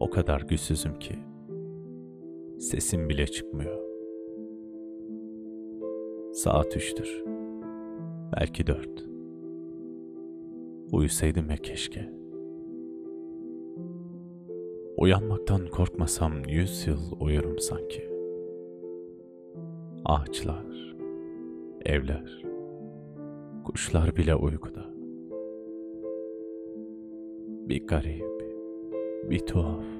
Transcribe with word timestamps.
O 0.00 0.10
kadar 0.10 0.40
güçsüzüm 0.40 0.98
ki 0.98 1.18
sesim 2.58 3.08
bile 3.08 3.26
çıkmıyor. 3.26 3.80
Saat 6.32 6.76
üçtür. 6.76 7.24
Belki 8.36 8.66
dört. 8.66 9.06
Uyusaydım 10.92 11.50
ya 11.50 11.56
keşke. 11.56 12.12
Uyanmaktan 14.96 15.66
korkmasam 15.66 16.32
yüz 16.48 16.86
yıl 16.86 17.20
uyurum 17.20 17.58
sanki. 17.58 18.10
Ağaçlar, 20.04 20.96
evler, 21.86 22.44
kuşlar 23.64 24.16
bile 24.16 24.34
uykuda. 24.34 24.84
Bir 27.68 27.86
garip, 27.86 28.40
bir 29.30 29.38
tuhaf, 29.38 29.99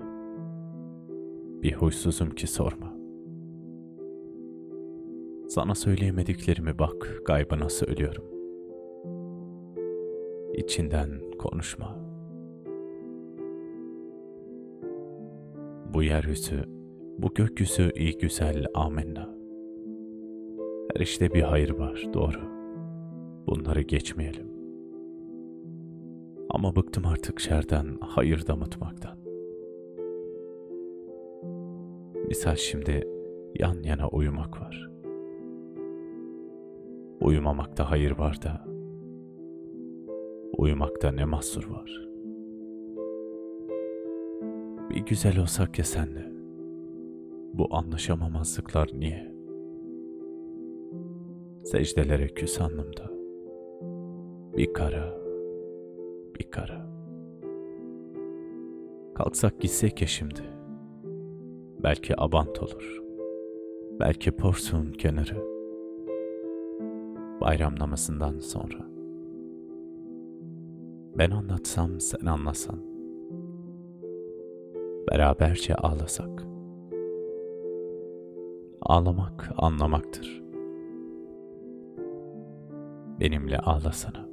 bir 1.62 1.72
huysuzum 1.72 2.30
ki 2.30 2.46
sorma. 2.46 2.96
Sana 5.48 5.74
söyleyemediklerimi 5.74 6.78
bak 6.78 7.22
gaybına 7.26 7.68
söylüyorum. 7.68 8.24
İçinden 10.54 11.10
konuşma. 11.38 11.98
Bu 15.94 16.02
yeryüzü, 16.02 16.64
bu 17.18 17.34
gökyüzü 17.34 17.92
iyi 17.96 18.18
güzel 18.18 18.66
amenna. 18.74 19.34
Her 20.94 21.00
işte 21.00 21.34
bir 21.34 21.42
hayır 21.42 21.70
var 21.70 22.06
doğru. 22.14 22.40
Bunları 23.46 23.80
geçmeyelim. 23.80 24.50
Ama 26.50 26.76
bıktım 26.76 27.06
artık 27.06 27.40
şerden, 27.40 27.86
hayır 28.00 28.46
damıtmaktan. 28.46 29.29
Misal 32.30 32.56
şimdi 32.56 33.08
yan 33.58 33.82
yana 33.82 34.08
uyumak 34.08 34.60
var. 34.60 34.90
Uyumamakta 37.20 37.90
hayır 37.90 38.10
var 38.10 38.42
da, 38.42 38.64
uyumakta 40.58 41.12
ne 41.12 41.24
mahsur 41.24 41.70
var. 41.70 42.08
Bir 44.90 45.06
güzel 45.06 45.38
olsak 45.38 45.78
ya 45.78 45.84
senle, 45.84 46.32
bu 47.54 47.68
anlaşamamazlıklar 47.70 48.90
niye? 48.94 49.34
Secdelere 51.64 52.28
küs 52.28 52.60
alnımda, 52.60 53.10
bir 54.56 54.72
kara, 54.72 55.14
bir 56.38 56.50
kara. 56.50 56.90
Kalksak 59.14 59.60
gitsek 59.60 60.00
ya 60.00 60.06
şimdi, 60.06 60.59
belki 61.82 62.20
abant 62.20 62.62
olur, 62.62 63.02
belki 64.00 64.30
porsun 64.30 64.92
kenarı 64.92 65.50
bayram 67.40 67.78
namazından 67.78 68.38
sonra. 68.38 68.90
Ben 71.18 71.30
anlatsam 71.30 72.00
sen 72.00 72.26
anlasan. 72.26 72.78
Beraberce 75.10 75.74
ağlasak. 75.74 76.42
Ağlamak 78.82 79.50
anlamaktır. 79.56 80.42
Benimle 83.20 83.58
ağlasana. 83.58 84.29